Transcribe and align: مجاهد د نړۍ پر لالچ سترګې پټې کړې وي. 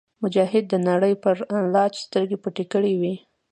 مجاهد 0.23 0.65
د 0.69 0.75
نړۍ 0.89 1.13
پر 1.23 1.35
لالچ 1.73 1.95
سترګې 2.07 2.37
پټې 2.43 2.65
کړې 2.73 2.93
وي. 3.01 3.15